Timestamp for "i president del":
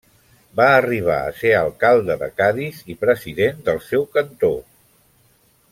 2.95-3.83